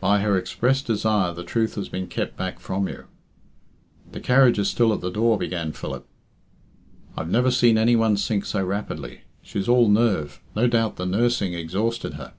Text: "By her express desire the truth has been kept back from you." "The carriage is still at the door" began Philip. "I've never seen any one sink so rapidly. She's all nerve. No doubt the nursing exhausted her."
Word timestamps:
"By 0.00 0.18
her 0.18 0.36
express 0.36 0.82
desire 0.82 1.32
the 1.32 1.44
truth 1.44 1.76
has 1.76 1.88
been 1.88 2.08
kept 2.08 2.36
back 2.36 2.58
from 2.58 2.88
you." 2.88 3.04
"The 4.10 4.18
carriage 4.18 4.58
is 4.58 4.68
still 4.68 4.92
at 4.92 5.00
the 5.00 5.12
door" 5.12 5.38
began 5.38 5.70
Philip. 5.70 6.04
"I've 7.16 7.30
never 7.30 7.52
seen 7.52 7.78
any 7.78 7.94
one 7.94 8.16
sink 8.16 8.44
so 8.46 8.64
rapidly. 8.64 9.20
She's 9.42 9.68
all 9.68 9.88
nerve. 9.88 10.40
No 10.56 10.66
doubt 10.66 10.96
the 10.96 11.06
nursing 11.06 11.54
exhausted 11.54 12.14
her." 12.14 12.32